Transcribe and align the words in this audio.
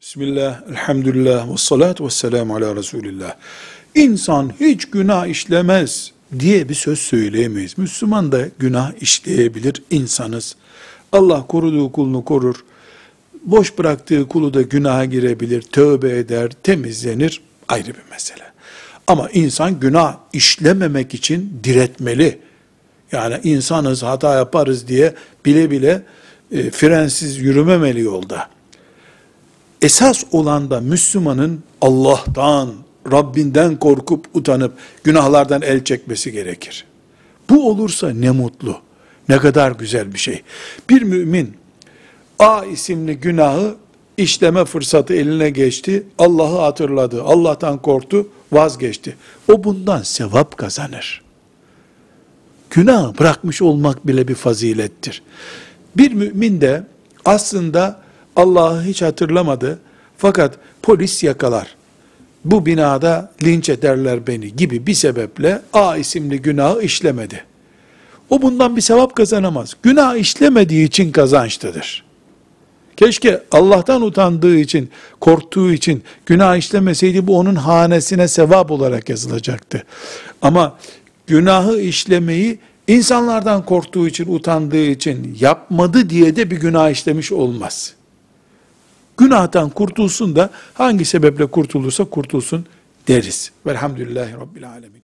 Bismillah, 0.00 0.62
elhamdülillah, 0.70 1.52
ve 1.52 1.56
salatu 1.56 2.04
ve 2.04 2.10
selamu 2.10 2.56
ala 2.56 2.76
Resulillah. 2.76 3.34
İnsan 3.94 4.52
hiç 4.60 4.84
günah 4.84 5.26
işlemez 5.26 6.12
diye 6.38 6.68
bir 6.68 6.74
söz 6.74 6.98
söyleyemeyiz. 6.98 7.78
Müslüman 7.78 8.32
da 8.32 8.48
günah 8.58 8.92
işleyebilir 9.00 9.82
insanız. 9.90 10.56
Allah 11.12 11.46
koruduğu 11.46 11.92
kulunu 11.92 12.24
korur. 12.24 12.64
Boş 13.44 13.78
bıraktığı 13.78 14.28
kulu 14.28 14.54
da 14.54 14.62
günaha 14.62 15.04
girebilir, 15.04 15.62
tövbe 15.62 16.18
eder, 16.18 16.50
temizlenir. 16.62 17.40
Ayrı 17.68 17.88
bir 17.88 18.10
mesele. 18.10 18.44
Ama 19.06 19.30
insan 19.30 19.80
günah 19.80 20.16
işlememek 20.32 21.14
için 21.14 21.60
diretmeli. 21.64 22.38
Yani 23.12 23.40
insanız, 23.42 24.02
hata 24.02 24.34
yaparız 24.34 24.88
diye 24.88 25.14
bile 25.44 25.70
bile 25.70 26.02
e, 26.52 26.70
frensiz 26.70 27.38
yürümemeli 27.38 28.00
yolda 28.00 28.55
esas 29.86 30.24
olan 30.32 30.70
da 30.70 30.80
Müslümanın 30.80 31.62
Allah'tan, 31.80 32.74
Rabbinden 33.12 33.76
korkup 33.76 34.26
utanıp 34.34 34.72
günahlardan 35.04 35.62
el 35.62 35.84
çekmesi 35.84 36.32
gerekir. 36.32 36.84
Bu 37.50 37.68
olursa 37.70 38.10
ne 38.10 38.30
mutlu. 38.30 38.76
Ne 39.28 39.38
kadar 39.38 39.70
güzel 39.72 40.12
bir 40.12 40.18
şey. 40.18 40.42
Bir 40.90 41.02
mümin 41.02 41.56
A 42.38 42.64
isimli 42.64 43.16
günahı 43.16 43.74
işleme 44.16 44.64
fırsatı 44.64 45.14
eline 45.14 45.50
geçti. 45.50 46.06
Allah'ı 46.18 46.58
hatırladı. 46.58 47.22
Allah'tan 47.22 47.82
korktu, 47.82 48.28
vazgeçti. 48.52 49.16
O 49.52 49.64
bundan 49.64 50.02
sevap 50.02 50.56
kazanır. 50.56 51.22
Günah 52.70 53.18
bırakmış 53.18 53.62
olmak 53.62 54.06
bile 54.06 54.28
bir 54.28 54.34
fazilettir. 54.34 55.22
Bir 55.96 56.12
mümin 56.12 56.60
de 56.60 56.86
aslında 57.24 58.05
Allah'ı 58.36 58.82
hiç 58.82 59.02
hatırlamadı. 59.02 59.78
Fakat 60.18 60.54
polis 60.82 61.22
yakalar. 61.24 61.76
Bu 62.44 62.66
binada 62.66 63.32
linç 63.42 63.68
ederler 63.68 64.26
beni 64.26 64.56
gibi 64.56 64.86
bir 64.86 64.94
sebeple 64.94 65.62
A 65.72 65.96
isimli 65.96 66.42
günahı 66.42 66.82
işlemedi. 66.82 67.44
O 68.30 68.42
bundan 68.42 68.76
bir 68.76 68.80
sevap 68.80 69.16
kazanamaz. 69.16 69.76
Günah 69.82 70.16
işlemediği 70.16 70.86
için 70.86 71.12
kazançlıdır. 71.12 72.04
Keşke 72.96 73.42
Allah'tan 73.50 74.02
utandığı 74.02 74.56
için, 74.56 74.90
korktuğu 75.20 75.72
için 75.72 76.02
günah 76.26 76.56
işlemeseydi 76.56 77.26
bu 77.26 77.38
onun 77.38 77.54
hanesine 77.54 78.28
sevap 78.28 78.70
olarak 78.70 79.08
yazılacaktı. 79.08 79.82
Ama 80.42 80.78
günahı 81.26 81.80
işlemeyi 81.80 82.58
insanlardan 82.88 83.64
korktuğu 83.64 84.08
için, 84.08 84.34
utandığı 84.34 84.84
için 84.84 85.36
yapmadı 85.40 86.10
diye 86.10 86.36
de 86.36 86.50
bir 86.50 86.56
günah 86.56 86.90
işlemiş 86.90 87.32
olmaz. 87.32 87.94
Günahtan 89.16 89.70
kurtulsun 89.70 90.36
da 90.36 90.50
hangi 90.74 91.04
sebeple 91.04 91.46
kurtulursa 91.46 92.04
kurtulsun 92.04 92.66
deriz. 93.08 93.52
Velhamdülillahi 93.66 94.32
Rabbil 94.32 94.68
Alemin. 94.68 95.05